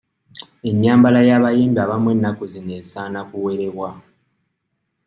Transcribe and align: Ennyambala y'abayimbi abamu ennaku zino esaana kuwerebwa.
Ennyambala 0.69 1.19
y'abayimbi 1.29 1.79
abamu 1.81 2.07
ennaku 2.15 2.43
zino 2.53 2.71
esaana 2.81 3.19
kuwerebwa. 3.29 3.89